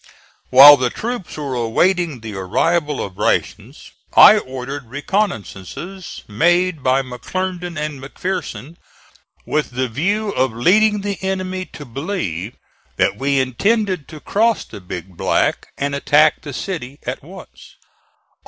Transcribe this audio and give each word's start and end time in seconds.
While 0.49 0.77
the 0.77 0.89
troops 0.89 1.37
were 1.37 1.53
awaiting 1.53 2.21
the 2.21 2.33
arrival 2.33 3.05
of 3.05 3.19
rations 3.19 3.91
I 4.17 4.39
ordered 4.39 4.89
reconnoissances 4.89 6.23
made 6.27 6.81
by 6.81 7.03
McClernand 7.03 7.77
and 7.79 8.01
McPherson, 8.01 8.77
with 9.45 9.69
the 9.69 9.87
view 9.87 10.29
of 10.31 10.53
leading 10.55 11.01
the 11.01 11.19
enemy 11.21 11.65
to 11.73 11.85
believe 11.85 12.55
that 12.95 13.17
we 13.17 13.39
intended 13.39 14.07
to 14.07 14.19
cross 14.19 14.65
the 14.65 14.81
Big 14.81 15.15
Black 15.17 15.67
and 15.77 15.93
attack 15.93 16.41
the 16.41 16.51
city 16.53 16.97
at 17.05 17.21
once. 17.21 17.75